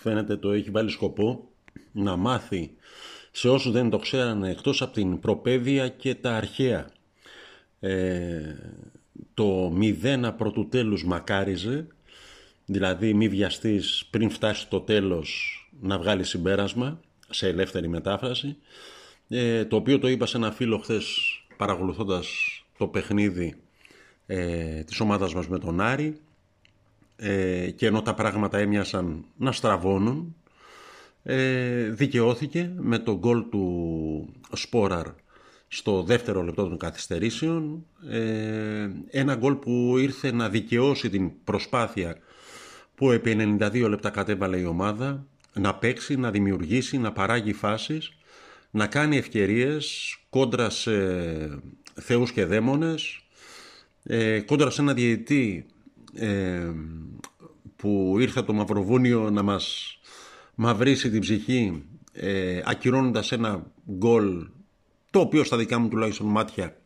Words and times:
φαίνεται 0.00 0.36
το 0.36 0.50
έχει 0.50 0.70
βάλει 0.70 0.90
σκοπό 0.90 1.48
να 1.92 2.16
μάθει 2.16 2.70
σε 3.30 3.48
όσους 3.48 3.72
δεν 3.72 3.90
το 3.90 3.98
ξέρανε 3.98 4.50
εκτός 4.50 4.82
από 4.82 4.92
την 4.92 5.20
προπαίδεια 5.20 5.88
και 5.88 6.14
τα 6.14 6.36
αρχαία. 6.36 6.90
Ε, 7.80 8.54
το 9.34 9.70
μηδένα 9.74 10.32
πρωτού 10.32 10.68
τέλους 10.68 11.04
μακάριζε, 11.04 11.86
δηλαδή 12.66 13.14
μη 13.14 13.28
βιαστείς 13.28 14.06
πριν 14.10 14.30
φτάσει 14.30 14.68
το 14.68 14.80
τέλος 14.80 15.56
να 15.80 15.98
βγάλεις 15.98 16.28
συμπέρασμα 16.28 17.00
σε 17.30 17.48
ελεύθερη 17.48 17.88
μετάφραση, 17.88 18.56
ε, 19.28 19.64
το 19.64 19.76
οποίο 19.76 19.98
το 19.98 20.08
είπα 20.08 20.26
σε 20.26 20.36
ένα 20.36 20.52
φίλο 20.52 20.78
χθες 20.78 21.04
παρακολουθώντας 21.56 22.28
το 22.78 22.86
παιχνίδι 22.86 23.54
ε, 24.26 24.82
της 24.82 25.00
ομάδας 25.00 25.34
μας 25.34 25.48
με 25.48 25.58
τον 25.58 25.80
Άρη 25.80 26.20
ε, 27.22 27.70
και 27.70 27.86
ενώ 27.86 28.02
τα 28.02 28.14
πράγματα 28.14 28.58
έμοιασαν 28.58 29.24
να 29.36 29.52
στραβώνουν 29.52 30.34
ε, 31.22 31.82
δικαιώθηκε 31.82 32.72
με 32.76 32.98
το 32.98 33.18
γκολ 33.18 33.48
του 33.48 34.34
Σπόραρ 34.52 35.06
στο 35.68 36.02
δεύτερο 36.02 36.42
λεπτό 36.42 36.68
των 36.68 36.78
καθυστερήσεων. 36.78 37.86
Ε, 38.08 38.90
ένα 39.10 39.34
γκολ 39.34 39.54
που 39.54 39.94
ήρθε 39.98 40.32
να 40.32 40.48
δικαιώσει 40.48 41.10
την 41.10 41.30
προσπάθεια 41.44 42.16
που 42.94 43.10
επί 43.10 43.56
92 43.60 43.86
λεπτά 43.88 44.10
κατέβαλε 44.10 44.58
η 44.58 44.64
ομάδα 44.64 45.26
να 45.52 45.74
παίξει, 45.74 46.16
να 46.16 46.30
δημιουργήσει, 46.30 46.98
να 46.98 47.12
παράγει 47.12 47.52
φάσεις 47.52 48.12
να 48.70 48.86
κάνει 48.86 49.16
ευκαιρίες 49.16 50.16
κόντρα 50.30 50.70
σε 50.70 50.92
θεούς 51.94 52.32
και 52.32 52.44
δαίμονες 52.44 53.20
ε, 54.02 54.40
κόντρα 54.40 54.70
σε 54.70 54.80
ένα 54.80 54.94
διαιτητή 54.94 55.66
ε, 56.14 56.70
που 57.76 58.16
ήρθε 58.18 58.38
από 58.38 58.46
το 58.46 58.52
Μαυροβούνιο 58.52 59.30
να 59.30 59.42
μας 59.42 59.98
μαυρίσει 60.54 61.10
την 61.10 61.20
ψυχή 61.20 61.84
ε, 62.12 62.62
ακυρώνοντας 62.64 63.32
ένα 63.32 63.66
γκολ 63.90 64.46
το 65.10 65.20
οποίο 65.20 65.44
στα 65.44 65.56
δικά 65.56 65.78
μου 65.78 65.88
τουλάχιστον 65.88 66.26
μάτια 66.26 66.76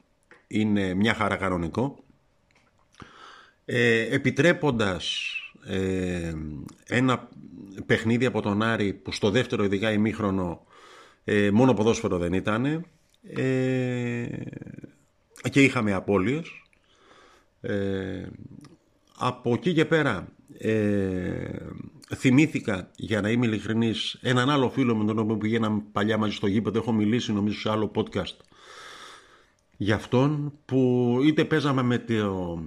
είναι 0.46 0.94
μια 0.94 1.14
χαρά 1.14 1.36
κανονικό 1.36 2.04
ε, 3.64 4.14
επιτρέποντας 4.14 5.34
ε, 5.66 6.34
ένα 6.86 7.28
παιχνίδι 7.86 8.26
από 8.26 8.40
τον 8.42 8.62
Άρη 8.62 8.92
που 8.92 9.12
στο 9.12 9.30
δεύτερο 9.30 9.64
ειδικά 9.64 9.92
ημίχρονο 9.92 10.66
ε, 11.24 11.50
μόνο 11.50 11.74
ποδόσφαιρο 11.74 12.18
δεν 12.18 12.32
ήταν 12.32 12.64
ε, 13.22 14.26
και 15.50 15.62
είχαμε 15.62 15.92
απώλειες 15.92 16.48
ε, 17.60 18.26
από 19.18 19.52
εκεί 19.52 19.72
και 19.72 19.84
πέρα 19.84 20.28
ε, 20.58 21.58
θυμήθηκα 22.16 22.90
για 22.96 23.20
να 23.20 23.30
είμαι 23.30 23.46
ειλικρινής 23.46 24.18
έναν 24.22 24.50
άλλο 24.50 24.70
φίλο 24.70 24.96
με 24.96 25.04
τον 25.04 25.18
οποίο 25.18 25.36
πηγαίναμε 25.36 25.82
παλιά 25.92 26.18
μαζί 26.18 26.34
στο 26.34 26.46
γήπεδο. 26.46 26.78
Έχω 26.78 26.92
μιλήσει 26.92 27.32
νομίζω 27.32 27.58
σε 27.58 27.70
άλλο 27.70 27.90
podcast 27.94 28.36
για 29.76 29.94
αυτόν 29.94 30.52
που 30.64 31.18
είτε 31.24 31.44
παίζαμε 31.44 31.82
με, 31.82 31.98
το, 31.98 32.58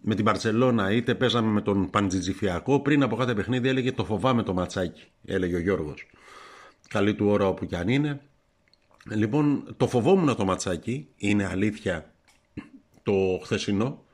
με 0.00 0.14
την 0.14 0.24
Παρσελώνα 0.24 0.92
είτε 0.92 1.14
παίζαμε 1.14 1.50
με 1.50 1.60
τον 1.60 1.90
Παντζιτζιφιακό 1.90 2.80
πριν 2.80 3.02
από 3.02 3.16
κάθε 3.16 3.34
παιχνίδι 3.34 3.68
έλεγε 3.68 3.92
το 3.92 4.04
φοβάμαι 4.04 4.42
το 4.42 4.54
ματσάκι 4.54 5.04
έλεγε 5.24 5.56
ο 5.56 5.60
Γιώργος. 5.60 6.06
Καλή 6.88 7.14
του 7.14 7.26
ώρα 7.26 7.48
όπου 7.48 7.66
κι 7.66 7.76
αν 7.76 7.88
είναι. 7.88 8.20
Λοιπόν 9.14 9.74
το 9.76 9.88
φοβόμουν 9.88 10.36
το 10.36 10.44
ματσάκι 10.44 11.08
είναι 11.16 11.46
αλήθεια 11.46 12.12
το 13.02 13.40
χθεσινό 13.42 14.04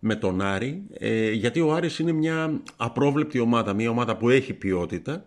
με 0.00 0.14
τον 0.14 0.40
Άρη, 0.40 0.82
ε, 0.98 1.30
γιατί 1.30 1.60
ο 1.60 1.72
Άρης 1.72 1.98
είναι 1.98 2.12
μια 2.12 2.60
απρόβλεπτη 2.76 3.38
ομάδα, 3.38 3.72
μια 3.72 3.90
ομάδα 3.90 4.16
που 4.16 4.28
έχει 4.28 4.52
ποιότητα 4.52 5.26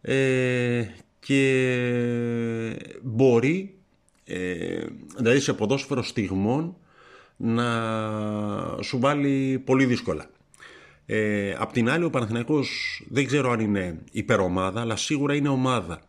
ε, 0.00 0.84
και 1.18 1.40
μπορεί, 3.02 3.78
ε, 4.24 4.84
δηλαδή 5.16 5.40
σε 5.40 5.52
ποδόσφαιρο 5.52 6.02
στιγμών, 6.02 6.76
να 7.36 7.66
σου 8.82 8.98
βάλει 8.98 9.62
πολύ 9.64 9.84
δύσκολα. 9.84 10.30
Ε, 11.06 11.54
απ' 11.58 11.72
την 11.72 11.90
άλλη 11.90 12.04
ο 12.04 12.10
Παναθηναϊκός 12.10 13.02
δεν 13.08 13.26
ξέρω 13.26 13.50
αν 13.50 13.60
είναι 13.60 13.98
υπερομάδα, 14.10 14.80
αλλά 14.80 14.96
σίγουρα 14.96 15.34
είναι 15.34 15.48
ομάδα. 15.48 16.00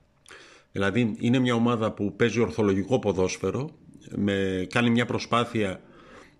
Δηλαδή 0.72 1.16
είναι 1.20 1.40
μια 1.40 1.54
ομάδα 1.54 1.92
που 1.92 2.16
παίζει 2.16 2.40
ορθολογικό 2.40 3.00
ποδόσφαιρο, 3.00 3.70
με, 4.16 4.68
κάνει 4.70 4.90
μια 4.90 5.06
προσπάθεια 5.06 5.82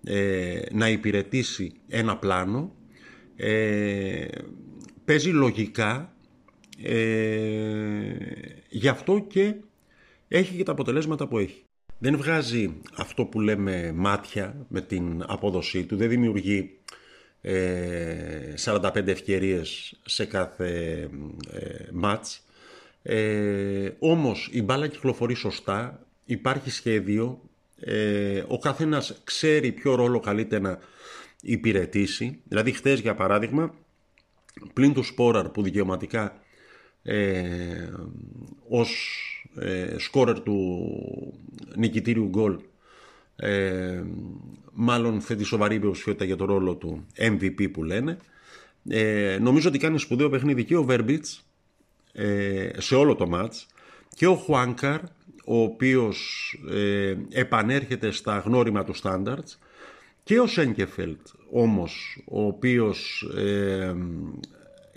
ε, 0.06 0.60
να 0.72 0.90
υπηρετήσει 0.90 1.74
ένα 1.88 2.18
πλάνο 2.18 2.76
ε, 3.36 4.26
παίζει 5.06 5.30
λογικά 5.30 6.16
ε, 6.84 8.16
γι' 8.70 8.88
αυτό 8.88 9.26
και 9.28 9.56
έχει 10.28 10.56
και 10.56 10.64
τα 10.64 10.72
αποτελέσματα 10.72 11.28
που 11.28 11.38
έχει. 11.38 11.64
Δεν 11.98 12.18
βγάζει 12.18 12.80
αυτό 12.98 13.26
που 13.26 13.42
λέμε 13.42 13.92
μάτια 13.96 14.66
με 14.68 14.82
την 14.82 15.24
απόδοσή 15.28 15.86
του, 15.86 15.96
δεν 15.96 16.10
δημιουργεί 16.10 16.80
ε, 17.42 18.54
45 18.66 19.08
ευκαιρίες 19.08 20.00
σε 20.06 20.26
κάθε 20.26 21.00
ε, 21.52 21.88
μάτς. 21.94 22.44
Ε, 23.02 23.90
όμως 24.00 24.50
η 24.52 24.62
μπάλα 24.62 24.88
κυκλοφορεί 24.88 25.34
σωστά, 25.34 26.06
υπάρχει 26.26 26.70
σχέδιο, 26.70 27.42
ε, 27.88 28.44
ο 28.48 28.60
καθένας 28.60 29.22
ξέρει 29.24 29.72
ποιο 29.72 29.96
ρόλο 29.96 30.20
καλείται 30.20 30.60
να 30.60 30.80
υπηρετήσει. 31.42 32.40
Δηλαδή 32.44 32.72
χθες 32.72 33.00
για 33.00 33.16
παράδειγμα, 33.16 33.74
πλην 34.74 34.94
του 34.94 35.04
Σπόραρ 35.04 35.50
που 35.50 35.62
δικαιωματικά 35.62 36.40
ε, 37.04 37.90
ως 38.70 39.20
ε, 39.56 39.96
σκόρερ 39.98 40.40
του 40.40 40.90
νικητήριου 41.76 42.28
γκολ 42.28 42.60
ε, 43.36 44.04
μάλλον 44.72 45.22
θέτει 45.22 45.44
σοβαρή 45.44 45.76
υποψηφιότητα 45.76 46.26
για 46.26 46.36
το 46.36 46.46
ρόλο 46.46 46.76
του 46.76 47.06
MVP 47.18 47.72
που 47.72 47.84
λένε 47.84 48.18
ε, 48.90 49.38
νομίζω 49.42 49.70
ότι 49.70 49.78
κάνει 49.78 50.00
σπουδαίο 50.00 50.30
παιχνίδι 50.30 50.64
και 50.64 50.76
ο 50.76 50.84
Βέρμπιτς 50.84 51.46
ε, 52.14 52.70
σε 52.78 52.96
όλο 52.96 53.16
το 53.16 53.28
μάτς 53.28 53.68
και 54.16 54.28
ο 54.28 54.36
Χουάνκαρ 54.36 55.00
ο 55.46 55.62
οποίος 55.62 56.52
ε, 56.72 57.16
επανέρχεται 57.30 58.12
στα 58.12 58.38
γνώριμα 58.38 58.84
του 58.84 58.94
στάνταρτς 58.94 59.60
και 60.24 60.40
ο 60.40 60.48
Σένκεφελτ 60.48 61.28
όμως 61.52 62.24
ο 62.26 62.46
οποίος 62.46 63.22
ε, 63.38 63.96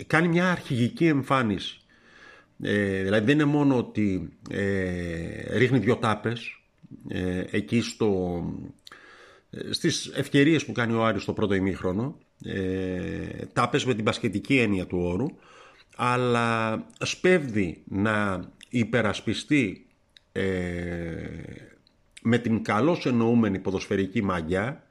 κάνει 0.06 0.28
μια 0.28 0.50
αρχηγική 0.50 1.06
εμφάνιση. 1.06 1.80
Ε, 2.62 3.02
δηλαδή 3.02 3.24
δεν 3.24 3.34
είναι 3.34 3.44
μόνο 3.44 3.76
ότι 3.76 4.28
ε, 4.50 5.58
ρίχνει 5.58 5.78
δυο 5.78 5.96
τάπες 5.96 6.60
ε, 7.08 7.44
εκεί 7.50 7.80
στο, 7.80 8.42
στις 9.70 10.06
ευκαιρίες 10.14 10.64
που 10.64 10.72
κάνει 10.72 10.92
ο 10.92 11.04
Άρης 11.04 11.22
στο 11.22 11.32
πρώτο 11.32 11.54
ημίχρονο 11.54 12.18
τάπες 13.52 13.84
με 13.84 13.94
την 13.94 14.04
πασχετική 14.04 14.58
έννοια 14.58 14.86
του 14.86 14.98
όρου 14.98 15.26
αλλά 15.96 16.86
σπέβδει 16.98 17.82
να 17.84 18.44
υπερασπιστεί 18.68 19.82
ε, 19.82 19.87
με 22.22 22.38
την 22.38 22.62
καλώς 22.62 23.06
εννοούμενη 23.06 23.58
ποδοσφαιρική 23.58 24.22
μαγιά 24.22 24.82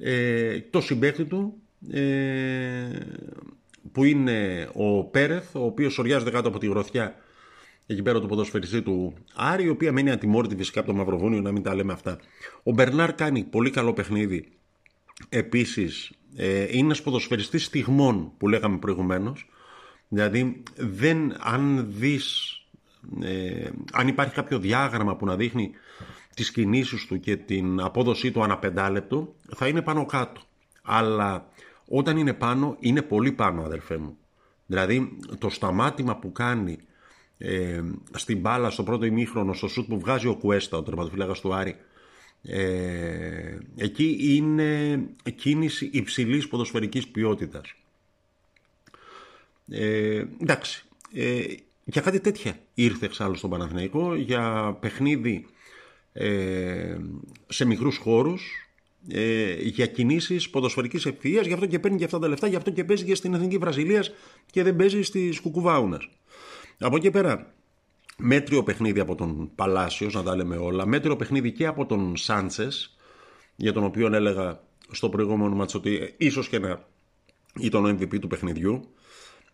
ε, 0.00 0.60
το 0.60 0.80
συμπέχτη 0.80 1.24
του 1.24 1.54
ε, 1.90 2.88
που 3.92 4.04
είναι 4.04 4.68
ο 4.72 5.04
Πέρεθ 5.04 5.56
ο 5.56 5.64
οποίος 5.64 5.98
οριάζεται 5.98 6.30
κάτω 6.30 6.48
από 6.48 6.58
τη 6.58 6.66
γροθιά 6.66 7.14
εκεί 7.86 8.02
πέρα 8.02 8.20
του 8.20 8.26
ποδοσφαιριστή 8.26 8.82
του 8.82 9.14
Άρη 9.34 9.64
η 9.64 9.68
οποία 9.68 9.92
μένει 9.92 10.10
ατιμόρυτη 10.10 10.56
φυσικά 10.56 10.80
από 10.80 10.88
το 10.88 10.94
Μαυροβούνιο 10.94 11.40
να 11.40 11.52
μην 11.52 11.62
τα 11.62 11.74
λέμε 11.74 11.92
αυτά. 11.92 12.18
Ο 12.62 12.72
Μπερνάρ 12.72 13.14
κάνει 13.14 13.42
πολύ 13.42 13.70
καλό 13.70 13.92
παιχνίδι. 13.92 14.48
Επίσης 15.28 16.12
ε, 16.36 16.62
είναι 16.62 16.78
ένας 16.78 17.02
ποδοσφαιριστής 17.02 17.64
στιγμών 17.64 18.32
που 18.38 18.48
λέγαμε 18.48 18.78
προηγουμένως. 18.78 19.48
Δηλαδή 20.08 20.62
δεν, 20.76 21.34
αν 21.38 21.86
δεις 21.88 22.56
ε, 23.22 23.70
αν 23.92 24.08
υπάρχει 24.08 24.34
κάποιο 24.34 24.58
διάγραμμα 24.58 25.16
που 25.16 25.26
να 25.26 25.36
δείχνει 25.36 25.70
τις 26.34 26.50
κινήσεις 26.50 27.06
του 27.06 27.20
και 27.20 27.36
την 27.36 27.80
απόδοσή 27.80 28.30
του 28.30 28.42
ανά 28.42 28.58
πεντάλεπτο 28.58 29.34
θα 29.56 29.68
είναι 29.68 29.82
πάνω 29.82 30.06
κάτω. 30.06 30.40
Αλλά 30.82 31.46
όταν 31.88 32.16
είναι 32.16 32.32
πάνω 32.32 32.76
είναι 32.80 33.02
πολύ 33.02 33.32
πάνω 33.32 33.62
αδερφέ 33.62 33.96
μου. 33.96 34.16
Δηλαδή 34.66 35.18
το 35.38 35.50
σταμάτημα 35.50 36.16
που 36.16 36.32
κάνει 36.32 36.78
ε, 37.38 37.82
στην 38.14 38.40
μπάλα 38.40 38.70
στο 38.70 38.82
πρώτο 38.82 39.04
ημίχρονο, 39.04 39.52
στο 39.52 39.68
σουτ 39.68 39.88
που 39.88 40.00
βγάζει 40.00 40.26
ο 40.26 40.34
Κουέστα, 40.34 40.76
ο 40.76 40.82
τερματοφύλακας 40.82 41.40
του 41.40 41.54
Άρη, 41.54 41.76
ε, 42.42 43.58
εκεί 43.76 44.16
είναι 44.20 45.00
κίνηση 45.34 45.90
υψηλής 45.92 46.48
ποδοσφαιρικής 46.48 47.08
ποιότητας. 47.08 47.74
Ε, 49.68 50.24
εντάξει, 50.40 50.84
ε, 51.12 51.42
για 51.84 52.00
κάτι 52.00 52.20
τέτοια 52.20 52.56
ήρθε 52.74 53.06
εξάλλου 53.06 53.34
στον 53.34 53.50
Παναθηναϊκό, 53.50 54.14
για 54.14 54.76
παιχνίδι 54.80 55.46
ε, 56.12 56.96
σε 57.48 57.64
μικρούς 57.64 57.96
χώρους, 57.96 58.42
ε, 59.08 59.52
για 59.62 59.86
κινήσεις 59.86 60.50
ποδοσφαιρικής 60.50 61.06
ευθείας, 61.06 61.46
γι' 61.46 61.52
αυτό 61.52 61.66
και 61.66 61.78
παίρνει 61.78 61.98
και 61.98 62.04
αυτά 62.04 62.18
τα 62.18 62.28
λεφτά, 62.28 62.46
γι' 62.46 62.56
αυτό 62.56 62.70
και 62.70 62.84
παίζει 62.84 63.04
και 63.04 63.14
στην 63.14 63.34
Εθνική 63.34 63.58
Βραζιλίας 63.58 64.12
και 64.50 64.62
δεν 64.62 64.76
παίζει 64.76 65.02
στις 65.02 65.40
Κουκουβάουνας. 65.40 66.08
Από 66.78 66.96
εκεί 66.96 67.10
πέρα, 67.10 67.54
μέτριο 68.18 68.62
παιχνίδι 68.62 69.00
από 69.00 69.14
τον 69.14 69.50
Παλάσιος, 69.54 70.14
να 70.14 70.22
τα 70.22 70.36
λέμε 70.36 70.56
όλα, 70.56 70.86
μέτριο 70.86 71.16
παιχνίδι 71.16 71.52
και 71.52 71.66
από 71.66 71.86
τον 71.86 72.16
Σάντσες, 72.16 72.96
για 73.56 73.72
τον 73.72 73.84
οποίο 73.84 74.14
έλεγα 74.14 74.60
στο 74.90 75.08
προηγούμενο 75.08 75.54
μάτσο 75.54 75.78
ότι 75.78 76.14
ίσως 76.16 76.48
και 76.48 76.58
να 76.58 76.84
ήταν 77.60 77.84
ο 77.84 77.88
MVP 77.88 78.20
του 78.20 78.26
παιχνιδιού. 78.26 78.88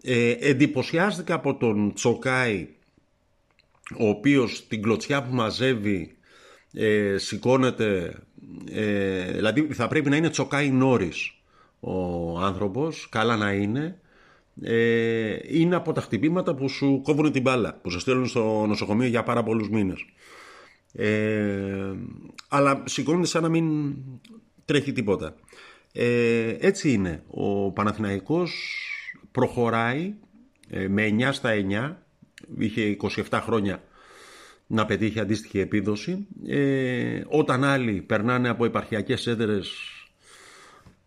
Ε, 0.03 0.31
εντυπωσιάστηκα 0.41 1.35
από 1.35 1.55
τον 1.55 1.93
Τσοκάη, 1.95 2.69
ο 3.99 4.09
οποίος 4.09 4.67
την 4.67 4.83
κλωτσιά 4.83 5.23
που 5.23 5.35
μαζεύει 5.35 6.17
ε, 6.73 7.17
σηκώνεται, 7.19 8.15
ε, 8.73 9.33
δηλαδή 9.33 9.69
θα 9.73 9.89
πρέπει 9.89 10.09
να 10.09 10.17
είναι 10.17 10.31
Τσοκάη 10.31 10.71
Νόρις 10.71 11.33
ο 11.81 12.39
άνθρωπος, 12.39 13.09
καλά 13.11 13.37
να 13.37 13.53
είναι, 13.53 14.01
ε, 14.63 15.37
είναι 15.49 15.77
από 15.77 15.93
τα 15.93 16.01
χτυπήματα 16.01 16.55
που 16.55 16.69
σου 16.69 17.01
κόβουν 17.05 17.33
την 17.33 17.43
μπάλα, 17.43 17.79
που 17.83 17.91
σε 17.91 17.99
στέλνουν 17.99 18.27
στο 18.27 18.67
νοσοκομείο 18.67 19.07
για 19.07 19.23
πάρα 19.23 19.43
πολλούς 19.43 19.69
μήνες. 19.69 20.05
Ε, 20.93 21.93
αλλά 22.49 22.83
σηκώνεται 22.87 23.27
σαν 23.27 23.43
να 23.43 23.49
μην 23.49 23.95
τρέχει 24.65 24.93
τίποτα. 24.93 25.35
Ε, 25.93 26.57
έτσι 26.61 26.93
είναι. 26.93 27.23
Ο 27.31 27.71
Παναθηναϊκός 27.71 28.53
προχωράει 29.39 30.15
ε, 30.69 30.89
με 30.89 31.09
9 31.19 31.29
στα 31.33 31.51
9. 31.71 31.95
Είχε 32.59 32.97
27 33.31 33.41
χρόνια 33.43 33.83
να 34.67 34.87
πετύχει 34.87 35.21
αντίστοιχη 35.21 35.59
επίδοση. 35.59 36.27
Ε, 36.47 37.23
όταν 37.29 37.65
άλλοι 37.65 37.93
περνάνε 37.93 38.49
από 38.49 38.65
επαρχιακές 38.65 39.27
έδρες 39.27 39.71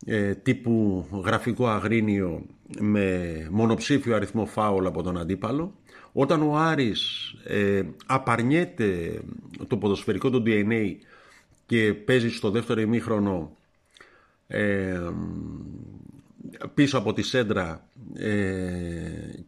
ε, 0.06 0.36
τύπου 0.36 1.06
γραφικό 1.26 1.68
αγρίνιο 1.68 2.46
με 2.80 3.48
μονοψήφιο 3.52 4.16
αριθμό 4.16 4.46
φάουλ 4.46 4.86
από 4.86 5.04
τον 5.04 5.18
αντίπαλο. 5.18 5.76
Όταν 6.12 6.42
ο 6.42 6.56
Άρης 6.56 7.34
ε, 7.44 7.82
απαρνιέται 8.06 9.22
το 9.68 9.78
ποδοσφαιρικό 9.78 10.30
του 10.30 10.44
DNA 10.46 10.96
και 11.66 11.94
παίζει 11.94 12.30
στο 12.30 12.50
δεύτερο 12.50 12.82
ημίχρονο 12.82 13.58
ε, 14.48 15.00
πίσω 16.74 16.98
από 16.98 17.14
τη 17.14 17.22
σέντρα 17.22 17.88
ε, 18.14 18.32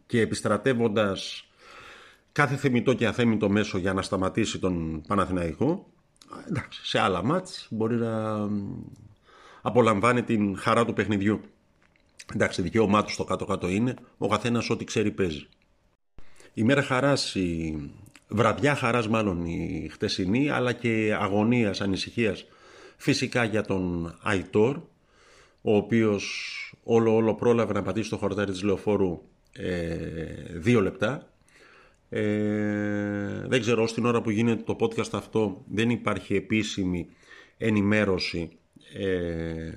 και 0.06 0.20
επιστρατεύοντας 0.20 1.44
κάθε 2.32 2.56
θεμητό 2.56 2.92
και 2.92 3.06
αθέμητο 3.06 3.48
μέσο 3.48 3.78
για 3.78 3.92
να 3.92 4.02
σταματήσει 4.02 4.58
τον 4.58 5.02
Παναθηναϊκό 5.06 5.86
εντάξει, 6.48 6.86
σε 6.86 6.98
άλλα 6.98 7.22
μάτς 7.22 7.66
μπορεί 7.70 7.96
να 7.96 8.48
απολαμβάνει 9.62 10.22
την 10.22 10.58
χαρά 10.58 10.84
του 10.84 10.92
παιχνιδιού. 10.92 11.40
Εντάξει, 12.34 12.62
δικαίωμά 12.62 13.04
του 13.04 13.10
στο 13.10 13.24
κάτω-κάτω 13.24 13.68
είναι, 13.68 13.94
ο 14.18 14.28
καθένας 14.28 14.70
ό,τι 14.70 14.84
ξέρει 14.84 15.10
παίζει. 15.10 15.46
Η 16.54 16.62
μέρα 16.62 16.82
χαράς, 16.82 17.34
η 17.34 17.78
βραδιά 18.28 18.74
χαράς 18.74 19.08
μάλλον 19.08 19.44
η 19.44 19.88
χτεσινή, 19.92 20.50
αλλά 20.50 20.72
και 20.72 21.16
αγωνίας, 21.20 21.80
ανησυχίας 21.80 22.46
φυσικά 22.96 23.44
για 23.44 23.62
τον 23.62 24.14
Αϊτόρ, 24.22 24.76
ο 25.62 25.76
οποίος 25.76 26.58
όλο 26.84 27.14
όλο 27.14 27.34
πρόλαβε 27.34 27.72
να 27.72 27.82
πατήσει 27.82 28.10
το 28.10 28.16
χορτάρι 28.16 28.50
της 28.52 28.62
λεωφόρου 28.62 29.22
ε, 29.52 29.96
δύο 30.52 30.80
λεπτά. 30.80 31.28
Ε, 32.08 33.46
δεν 33.46 33.60
ξέρω, 33.60 33.82
ως 33.82 33.94
την 33.94 34.04
ώρα 34.04 34.20
που 34.20 34.30
γίνεται 34.30 34.62
το 34.62 34.76
podcast 34.80 35.12
αυτό 35.12 35.64
δεν 35.66 35.90
υπάρχει 35.90 36.34
επίσημη 36.34 37.08
ενημέρωση 37.56 38.58
ε, 38.94 39.72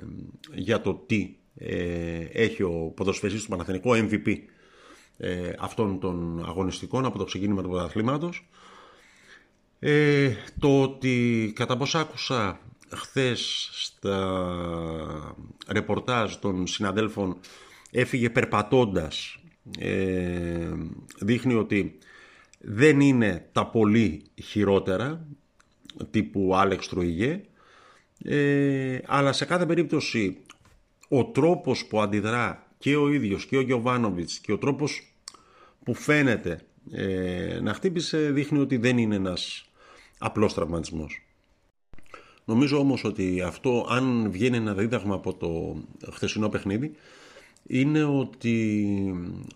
για 0.53 0.81
το 0.81 0.93
τι 0.93 1.35
ε, 1.55 2.27
έχει 2.31 2.63
ο 2.63 2.91
ποδοσφαιριστής 2.95 3.43
του 3.43 3.49
Παναθηνικού 3.49 3.89
MVP 3.93 4.35
ε, 5.17 5.51
αυτών 5.59 5.99
των 5.99 6.45
αγωνιστικών 6.45 7.05
από 7.05 7.17
το 7.17 7.23
ξεκίνημα 7.23 7.61
του 7.61 7.69
πρωταθλήματος. 7.69 8.49
Ε, 9.79 10.33
το 10.59 10.81
ότι 10.81 11.51
κατά 11.55 11.77
πώς 11.77 11.95
άκουσα 11.95 12.59
χθες 12.95 13.69
στα 13.73 15.35
ρεπορτάζ 15.67 16.35
των 16.35 16.67
συναδέλφων 16.67 17.37
έφυγε 17.91 18.29
περπατώντας 18.29 19.39
ε, 19.79 20.71
δείχνει 21.19 21.53
ότι 21.53 21.97
δεν 22.59 22.99
είναι 22.99 23.49
τα 23.51 23.67
πολύ 23.67 24.23
χειρότερα 24.43 25.27
τύπου 26.11 26.55
Άλεξ 26.55 26.87
Τρουιγέ 26.87 27.41
ε, 28.23 28.97
αλλά 29.05 29.31
σε 29.31 29.45
κάθε 29.45 29.65
περίπτωση 29.65 30.37
ο 31.07 31.25
τρόπος 31.25 31.85
που 31.85 32.01
αντιδρά 32.01 32.67
και 32.77 32.95
ο 32.95 33.09
ίδιος 33.09 33.45
και 33.45 33.57
ο 33.57 33.61
Γιωβάνοβιτς 33.61 34.39
και 34.39 34.51
ο 34.51 34.57
τρόπος 34.57 35.13
που 35.83 35.93
φαίνεται 35.93 36.61
ε, 36.91 37.59
να 37.61 37.73
χτύπησε 37.73 38.31
δείχνει 38.31 38.59
ότι 38.59 38.77
δεν 38.77 38.97
είναι 38.97 39.15
ένας 39.15 39.65
απλός 40.17 40.53
τραυματισμός. 40.53 41.21
Νομίζω 42.47 42.77
όμως 42.79 43.03
ότι 43.03 43.41
αυτό 43.41 43.85
αν 43.89 44.31
βγαίνει 44.31 44.57
ένα 44.57 44.73
δίδαγμα 44.73 45.15
από 45.15 45.33
το 45.33 45.77
χθεσινό 46.11 46.49
παιχνίδι 46.49 46.91
είναι 47.67 48.03
ότι 48.03 48.87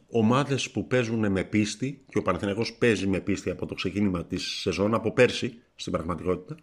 ομάδες 0.09 0.71
που 0.71 0.87
παίζουν 0.87 1.31
με 1.31 1.43
πίστη 1.43 2.01
και 2.09 2.17
ο 2.17 2.21
Παναθηναϊκός 2.21 2.73
παίζει 2.73 3.07
με 3.07 3.19
πίστη 3.19 3.49
από 3.49 3.65
το 3.65 3.73
ξεκίνημα 3.73 4.25
της 4.25 4.43
σεζόν 4.43 4.93
από 4.93 5.11
πέρσι 5.11 5.57
στην 5.75 5.91
πραγματικότητα 5.91 6.55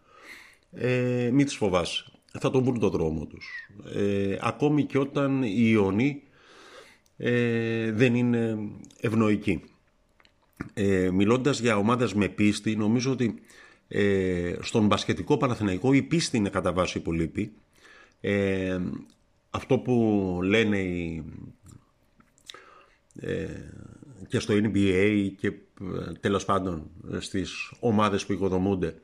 ε, 0.72 1.30
μην 1.32 1.46
τις 1.46 1.56
φοβάσαι. 1.56 2.04
Θα 2.38 2.50
τον 2.50 2.62
βρουν 2.62 2.78
το 2.78 2.88
δρόμο 2.88 3.26
τους. 3.26 3.46
Ε, 3.94 4.36
ακόμη 4.40 4.84
και 4.84 4.98
όταν 4.98 5.42
οι 5.42 5.54
Ιωνοί 5.56 6.22
ε, 7.16 7.92
δεν 7.92 8.14
είναι 8.14 8.58
ευνοϊκοί. 9.00 9.62
Ε, 10.74 11.10
μιλώντας 11.10 11.60
για 11.60 11.76
ομάδες 11.76 12.14
με 12.14 12.28
πίστη, 12.28 12.76
νομίζω 12.76 13.12
ότι 13.12 13.34
ε, 13.88 14.56
στον 14.60 14.86
μπασκετικό 14.86 15.36
Παναθηναϊκό 15.36 15.92
η 15.92 16.02
πίστη 16.02 16.36
είναι 16.36 16.48
κατά 16.48 16.72
βάση 16.72 17.00
που 17.00 17.12
λείπει. 17.12 17.52
Ε, 18.20 18.80
αυτό 19.50 19.78
που 19.78 20.38
λένε 20.42 20.78
οι, 20.78 21.24
ε, 23.20 23.46
και 24.28 24.38
στο 24.38 24.54
NBA 24.54 25.30
και 25.38 25.52
τέλος 26.20 26.44
πάντων 26.44 26.90
στις 27.18 27.72
ομάδες 27.80 28.26
που 28.26 28.32
οικοδομούνται 28.32 28.94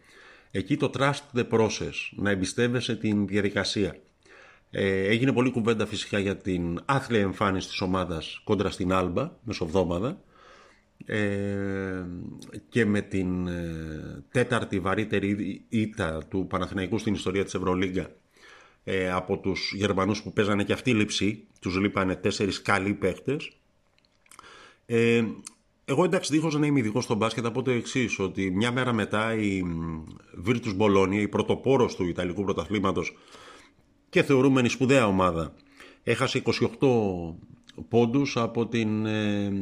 Εκεί 0.56 0.76
το 0.76 0.90
trust 0.98 1.20
the 1.34 1.48
process, 1.50 1.92
να 2.16 2.30
εμπιστεύεσαι 2.30 2.96
την 2.96 3.26
διαδικασία. 3.26 3.96
Ε, 4.70 5.04
έγινε 5.04 5.32
πολύ 5.32 5.50
κουβέντα 5.50 5.86
φυσικά 5.86 6.18
για 6.18 6.36
την 6.36 6.80
άθλια 6.84 7.20
εμφάνιση 7.20 7.68
της 7.68 7.80
ομάδας 7.80 8.40
κόντρα 8.44 8.70
στην 8.70 8.92
Άλμπα, 8.92 9.30
μεσοβδόμαδα, 9.42 10.20
ε, 11.06 12.04
και 12.68 12.84
με 12.84 13.00
την 13.00 13.46
ε, 13.46 14.24
τέταρτη 14.30 14.80
βαρύτερη 14.80 15.64
ήττα 15.68 16.24
του 16.28 16.46
Παναθηναϊκού 16.46 16.98
στην 16.98 17.14
ιστορία 17.14 17.44
της 17.44 17.54
Ευρωλίγκα 17.54 18.10
ε, 18.84 19.10
από 19.10 19.38
τους 19.38 19.72
Γερμανούς 19.74 20.22
που 20.22 20.32
παίζανε 20.32 20.64
και 20.64 20.72
αυτή 20.72 20.94
λήψη, 20.94 21.46
τους 21.60 21.76
λείπανε 21.76 22.16
τέσσερις 22.16 22.62
καλοί 22.62 22.94
παίχτες. 22.94 23.50
Ε, 24.86 25.24
εγώ 25.84 26.04
εντάξει, 26.04 26.32
δίχως 26.32 26.54
να 26.54 26.66
είμαι 26.66 26.78
ειδικός 26.78 27.04
στο 27.04 27.14
μπάσκετ, 27.14 27.46
από 27.46 27.62
το 27.62 27.70
εξής, 27.70 28.18
ότι 28.18 28.50
μια 28.50 28.72
μέρα 28.72 28.92
μετά 28.92 29.34
η 29.34 29.62
Virtus 30.46 30.76
Bologna, 30.78 31.12
η 31.12 31.28
πρωτοπόρος 31.28 31.94
του 31.94 32.04
Ιταλικού 32.08 32.44
πρωταθλήματος 32.44 33.16
και 34.08 34.22
θεωρούμενη 34.22 34.68
σπουδαία 34.68 35.06
ομάδα, 35.06 35.54
έχασε 36.02 36.42
28 36.44 36.52
πόντους 37.88 38.36
από 38.36 38.66
την 38.66 39.06
ε, 39.06 39.52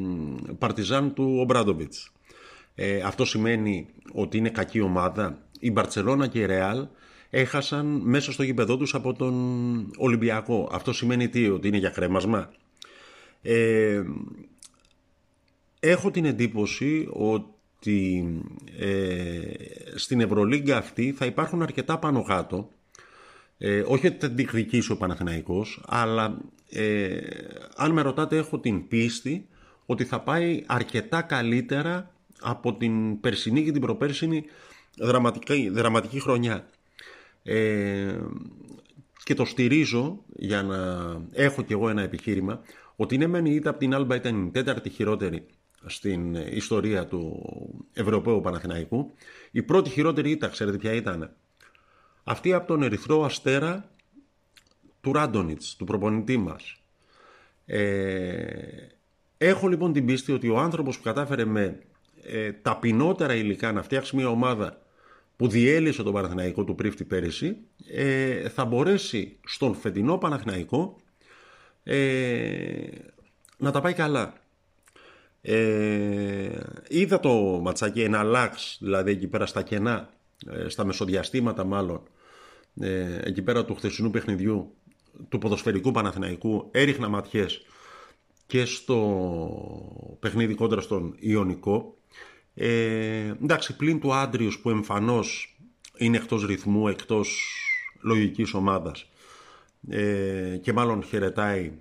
Παρτιζάν 0.58 1.14
του 1.14 1.36
Ομπράντοβιτς. 1.38 2.12
Ε, 2.74 3.00
αυτό 3.00 3.24
σημαίνει 3.24 3.86
ότι 4.12 4.36
είναι 4.36 4.50
κακή 4.50 4.80
ομάδα. 4.80 5.38
Η 5.60 5.70
Μπαρτσελώνα 5.70 6.26
και 6.26 6.38
η 6.38 6.46
Ρεάλ 6.46 6.86
έχασαν 7.30 7.86
μέσα 7.86 8.32
στο 8.32 8.42
γήπεδό 8.42 8.76
τους 8.76 8.94
από 8.94 9.12
τον 9.12 9.90
Ολυμπιακό. 9.96 10.68
Αυτό 10.72 10.92
σημαίνει 10.92 11.28
τι, 11.28 11.48
ότι 11.48 11.68
είναι 11.68 11.76
για 11.76 11.90
κρέμασμα; 11.90 12.50
Ε, 13.42 14.02
έχω 15.80 16.10
την 16.10 16.24
εντύπωση 16.24 17.08
ότι 17.12 18.24
ε, 18.78 19.40
στην 19.94 20.20
Ευρωλίγκα 20.20 20.76
αυτή 20.76 21.12
θα 21.12 21.26
υπάρχουν 21.26 21.62
αρκετά 21.62 21.98
πάνω 21.98 22.22
κάτω 22.22 22.70
ε, 23.64 23.82
όχι 23.86 24.06
ότι 24.06 24.16
θα 24.18 24.26
την 24.26 24.36
διεκδικήσει 24.36 24.92
ο 24.92 24.96
Παναθηναϊκός 24.96 25.82
αλλά 25.86 26.38
ε, 26.70 27.18
αν 27.76 27.92
με 27.92 28.02
ρωτάτε 28.02 28.36
έχω 28.36 28.58
την 28.58 28.88
πίστη 28.88 29.46
ότι 29.86 30.04
θα 30.04 30.20
πάει 30.20 30.62
αρκετά 30.66 31.22
καλύτερα 31.22 32.14
από 32.40 32.74
την 32.74 33.20
περσινή 33.20 33.64
και 33.64 33.72
την 33.72 33.80
προπέρσινη 33.80 34.44
δραματική, 34.98 35.68
δραματική 35.68 36.20
χρονιά. 36.20 36.68
Ε, 37.42 38.18
και 39.24 39.34
το 39.34 39.44
στηρίζω 39.44 40.24
για 40.36 40.62
να 40.62 40.76
έχω 41.32 41.62
κι 41.62 41.72
εγώ 41.72 41.88
ένα 41.88 42.02
επιχείρημα 42.02 42.60
ότι 42.96 43.14
είναι 43.14 43.26
μεν 43.26 43.46
η 43.46 43.54
ήττα 43.54 43.70
από 43.70 43.78
την 43.78 43.94
Άλμπα 43.94 44.14
ήταν 44.14 44.46
η 44.46 44.50
τέταρτη 44.50 44.88
χειρότερη 44.88 45.46
στην 45.86 46.34
ιστορία 46.34 47.06
του 47.06 47.42
Ευρωπαίου 47.92 48.40
Παναθηναϊκού. 48.40 49.14
Η 49.50 49.62
πρώτη 49.62 49.90
χειρότερη 49.90 50.30
ήττα, 50.30 50.48
ξέρετε 50.48 50.76
ποια 50.76 50.92
ήταν; 50.92 51.36
Αυτή 52.24 52.52
από 52.52 52.66
τον 52.66 52.82
Ερυθρό 52.82 53.24
Αστέρα 53.24 53.90
του 55.00 55.12
Ράντονιτς, 55.12 55.76
του 55.76 55.84
προπονητή 55.84 56.36
μας. 56.36 56.76
Ε, 57.66 58.44
έχω 59.38 59.68
λοιπόν 59.68 59.92
την 59.92 60.06
πίστη 60.06 60.32
ότι 60.32 60.48
ο 60.48 60.58
άνθρωπος 60.58 60.96
που 60.96 61.02
κατάφερε 61.02 61.44
με 61.44 61.78
ε, 62.22 62.52
ταπεινότερα 62.52 63.34
υλικά 63.34 63.72
να 63.72 63.82
φτιάξει 63.82 64.16
μια 64.16 64.28
ομάδα 64.28 64.80
που 65.36 65.48
διέλυσε 65.48 66.02
τον 66.02 66.12
Παναθηναϊκό 66.12 66.64
του 66.64 66.74
Πρίφτη 66.74 67.04
πέρυσι 67.04 67.56
ε, 67.90 68.48
θα 68.48 68.64
μπορέσει 68.64 69.36
στον 69.46 69.74
φετινό 69.74 70.18
Παναθηναϊκό 70.18 71.00
ε, 71.84 72.86
να 73.56 73.70
τα 73.70 73.80
πάει 73.80 73.92
καλά. 73.92 74.34
Ε, 75.42 76.60
είδα 76.88 77.20
το 77.20 77.32
ματσάκι 77.62 78.02
ένα 78.02 78.22
λάξ, 78.22 78.78
δηλαδή 78.80 79.10
εκεί 79.10 79.26
πέρα 79.26 79.46
στα 79.46 79.62
κενά, 79.62 80.10
ε, 80.46 80.68
στα 80.68 80.84
μεσοδιαστήματα 80.84 81.64
μάλλον, 81.64 82.02
ε, 82.80 83.18
εκεί 83.24 83.42
πέρα 83.42 83.64
του 83.64 83.74
χθεσινού 83.74 84.10
παιχνιδιού 84.10 84.74
του 85.28 85.38
ποδοσφαιρικού 85.38 85.90
Παναθηναϊκού 85.90 86.68
έριχνα 86.70 87.08
ματιές 87.08 87.66
και 88.46 88.64
στο 88.64 90.16
παιχνίδι 90.20 90.54
κόντρα 90.54 90.80
στον 90.80 91.14
Ιωνικό. 91.18 91.96
Ε, 92.54 93.34
εντάξει, 93.42 93.76
πλην 93.76 94.00
του 94.00 94.14
Άντριους 94.14 94.58
που 94.58 94.70
εμφανώς 94.70 95.56
είναι 95.98 96.16
εκτός 96.16 96.46
ρυθμού, 96.46 96.88
εκτός 96.88 97.56
λογικής 98.00 98.54
ομάδας 98.54 99.06
ε, 99.88 100.56
και 100.62 100.72
μάλλον 100.72 101.02
χαιρετάει 101.02 101.72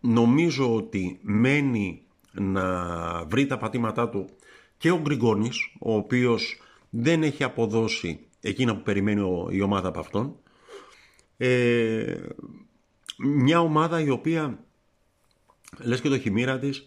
νομίζω 0.00 0.74
ότι 0.74 1.18
μένει 1.22 2.02
να 2.32 3.24
βρει 3.24 3.46
τα 3.46 3.58
πατήματά 3.58 4.08
του 4.08 4.28
και 4.78 4.90
ο 4.90 4.98
Γκριγκόνης 5.00 5.74
ο 5.78 5.94
οποίος 5.94 6.60
δεν 6.90 7.22
έχει 7.22 7.44
αποδώσει 7.44 8.26
εκείνα 8.40 8.76
που 8.76 8.82
περιμένει 8.82 9.46
η 9.50 9.60
ομάδα 9.60 9.88
από 9.88 10.00
αυτόν. 10.00 10.36
Ε, 11.36 12.14
μια 13.18 13.60
ομάδα 13.60 14.00
η 14.00 14.10
οποία 14.10 14.64
λες 15.78 16.00
και 16.00 16.08
το 16.08 16.18
'χει 16.18 16.36
η 16.36 16.40
μοίρα 16.40 16.58
της 16.58 16.86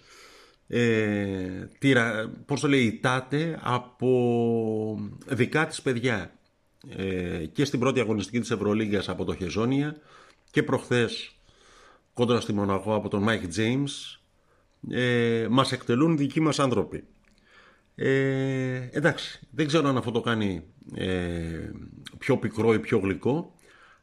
ε, 0.67 1.69
τυρα, 1.79 2.33
πώς 2.45 2.59
το 2.59 2.67
λέει, 2.67 2.83
ηττάται 2.83 3.59
από 3.61 5.09
δικά 5.27 5.67
της 5.67 5.81
παιδιά. 5.81 6.33
Ε, 6.89 7.45
και 7.45 7.65
στην 7.65 7.79
πρώτη 7.79 7.99
αγωνιστική 7.99 8.39
της 8.39 8.51
Ευρωλίγκας 8.51 9.09
από 9.09 9.23
το 9.25 9.35
Χεζόνια 9.35 9.95
και 10.51 10.63
προχθές 10.63 11.35
κόντρα 12.13 12.39
στη 12.39 12.53
Μονακό 12.53 12.95
από 12.95 13.09
τον 13.09 13.23
Μάικ 13.23 13.47
Τζέιμς 13.47 14.21
ε, 14.89 15.47
μας 15.49 15.71
εκτελούν 15.71 16.17
δικοί 16.17 16.39
μας 16.39 16.59
άνθρωποι. 16.59 17.03
Ε, 17.95 18.89
εντάξει, 18.91 19.39
δεν 19.51 19.67
ξέρω 19.67 19.87
αν 19.87 19.97
αυτό 19.97 20.11
το 20.11 20.21
κάνει 20.21 20.63
ε, 20.95 21.69
πιο 22.17 22.37
πικρό 22.37 22.73
ή 22.73 22.79
πιο 22.79 22.97
γλυκό, 22.97 23.53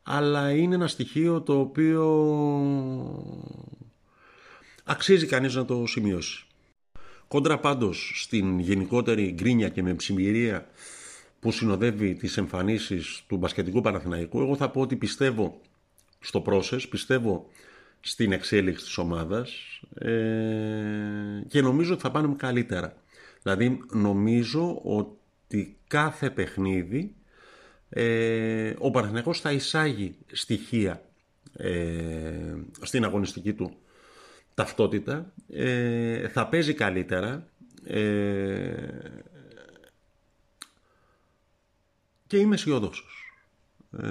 αλλά 0.03 0.51
είναι 0.51 0.75
ένα 0.75 0.89
στοιχείο 0.89 1.41
το 1.41 1.59
οποίο 1.59 2.05
αξίζει 4.85 5.27
κανείς 5.27 5.55
να 5.55 5.65
το 5.65 5.87
σημειώσει. 5.87 6.45
Κόντρα 7.29 7.59
πάντως 7.59 8.23
στην 8.25 8.59
γενικότερη 8.59 9.33
γκρίνια 9.33 9.69
και 9.69 9.83
με 9.83 9.95
ψημυρία 9.95 10.67
που 11.41 11.53
συνοδεύει 11.53 12.15
τις 12.15 12.37
εμφανίσεις 12.37 13.23
του 13.27 13.37
μπασκετικού 13.37 13.81
Παναθηναϊκού, 13.81 14.41
εγώ 14.41 14.57
θα 14.57 14.71
πω 14.71 14.81
ότι 14.81 14.97
πιστεύω 14.97 15.61
στο 16.21 16.43
process, 16.47 16.89
πιστεύω 16.91 17.49
στην 18.01 18.33
εξέλιξη 18.33 18.85
της 18.85 18.99
ομάδας 18.99 19.51
ε, 19.95 20.13
και 21.49 21.61
νομίζω 21.61 21.93
ότι 21.93 22.03
θα 22.03 22.11
πάνε 22.11 22.35
καλύτερα. 22.37 23.00
Δηλαδή 23.43 23.81
νομίζω 23.93 24.81
ότι 24.83 25.77
κάθε 25.87 26.31
παιχνίδι 26.31 27.15
ε, 27.89 28.75
ο 28.79 28.91
Παναθηναϊκός 28.91 29.41
θα 29.41 29.53
εισάγει 29.53 30.17
στοιχεία 30.33 31.05
ε, 31.57 32.55
στην 32.81 33.05
αγωνιστική 33.05 33.53
του 33.53 33.77
ταυτότητα, 34.55 35.33
ε, 35.49 36.29
θα 36.29 36.49
παίζει 36.49 36.75
καλύτερα 36.75 37.47
ε, 37.85 38.75
και 42.27 42.37
είμαι 42.37 42.55
αισιόδοξος. 42.55 43.35
Ε, 43.99 44.07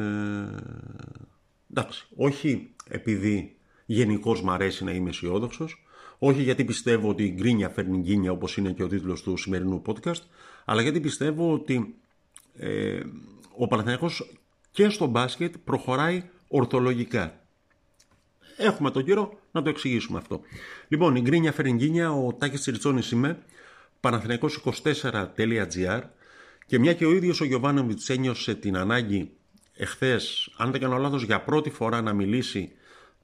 εντάξει, 1.72 2.08
όχι 2.16 2.74
επειδή 2.88 3.56
γενικώς 3.86 4.42
μου 4.42 4.52
αρέσει 4.52 4.84
να 4.84 4.92
είμαι 4.92 5.10
αισιόδοξος, 5.10 5.84
όχι 6.20 6.42
γιατί 6.42 6.66
πιστεύω 6.66 7.10
ότι 7.10 7.24
η 7.24 7.34
γκρίνια 7.38 7.70
φέρνει 7.70 7.98
γκίνια 7.98 8.32
όπως 8.32 8.58
είναι 8.58 8.72
και 8.72 8.84
ο 8.84 8.88
τίτλος 8.88 9.22
του 9.22 9.38
σημερινού 9.38 9.82
podcast, 9.86 10.22
αλλά 10.66 10.82
γιατί 10.82 11.00
πιστεύω 11.00 11.54
ότι 11.54 11.96
ε, 12.58 13.00
ο 13.58 13.68
Παναθηναϊκός 13.68 14.38
και 14.72 14.90
στο 14.90 15.06
μπάσκετ 15.06 15.56
προχωράει 15.64 16.24
ορθολογικά. 16.48 17.40
Έχουμε 18.58 18.92
τον 18.92 19.04
καιρό 19.04 19.40
να 19.52 19.62
το 19.62 19.70
εξηγήσουμε 19.70 20.18
αυτό. 20.18 20.42
Λοιπόν, 20.88 21.16
η 21.16 21.22
γκρίνια 21.22 21.52
Φερενγκίνια, 21.52 22.12
ο 22.12 22.34
Τάκης 22.34 22.60
Τσιριτσόνης 22.60 23.12
είμαι, 23.12 23.44
παναθηναϊκός24.gr 24.02 26.02
και 26.66 26.80
μια 26.80 26.94
και 26.94 27.06
ο 27.06 27.12
ίδιος 27.12 27.42
ο 27.42 27.46
Γιωβάνοβιτς 27.46 28.10
ένιωσε 28.10 28.56
την 28.56 28.78
ανάγκη 28.78 29.32
εχθές, 29.74 30.54
αν 30.58 30.72
δεν 30.72 30.82
κάνω 30.82 30.98
λάθος, 30.98 31.24
για 31.24 31.42
πρώτη 31.42 31.70
φορά 31.70 32.02
να 32.02 32.14
μιλήσει 32.14 32.72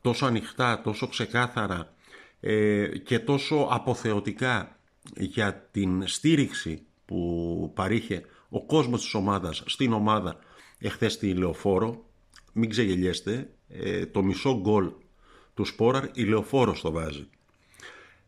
τόσο 0.02 0.26
ανοιχτά, 0.26 0.82
τόσο 0.82 1.08
ξεκάθαρα 1.08 1.78
ε, 1.78 1.95
και 3.04 3.20
τόσο 3.20 3.68
αποθεωτικά 3.70 4.80
για 5.18 5.68
την 5.72 6.08
στήριξη 6.08 6.82
που 7.06 7.72
παρήχε 7.76 8.22
ο 8.50 8.66
κόσμος 8.66 9.02
της 9.02 9.14
ομάδας 9.14 9.64
στην 9.66 9.94
ομάδα 9.94 10.40
εχθές 10.80 11.14
στη 11.14 11.34
Λεωφόρο. 11.34 12.06
Μην 12.54 12.70
ξεγελιέστε, 12.70 13.50
ε, 13.70 14.06
το 14.06 14.24
μισό 14.24 14.60
γκολ 14.60 14.92
του 15.54 15.66
Σπόραρ 15.66 16.10
η 16.14 16.24
Λεωφόρος 16.24 16.82
το 16.82 16.92
βάζει. 16.92 17.28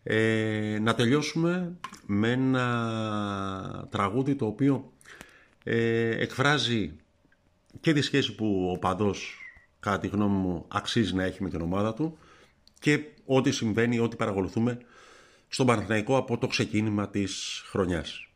Ε, 0.03 0.77
να 0.81 0.95
τελειώσουμε 0.95 1.77
με 2.05 2.31
ένα 2.31 3.87
τραγούδι 3.89 4.35
το 4.35 4.45
οποίο 4.45 4.91
ε, 5.63 6.09
εκφράζει 6.21 6.93
και 7.79 7.93
τη 7.93 8.01
σχέση 8.01 8.35
που 8.35 8.71
ο 8.75 8.79
παδός 8.79 9.41
κατά 9.79 9.99
τη 9.99 10.07
γνώμη 10.07 10.35
μου 10.35 10.65
αξίζει 10.67 11.15
να 11.15 11.23
έχει 11.23 11.43
με 11.43 11.49
την 11.49 11.61
ομάδα 11.61 11.93
του 11.93 12.17
και 12.79 12.99
ό,τι 13.25 13.51
συμβαίνει, 13.51 13.99
ό,τι 13.99 14.15
παρακολουθούμε 14.15 14.77
στον 15.47 15.65
Παναθηναϊκό 15.65 16.17
από 16.17 16.37
το 16.37 16.47
ξεκίνημα 16.47 17.09
της 17.09 17.63
χρονιάς. 17.69 18.26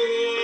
Spirit. 0.00 0.39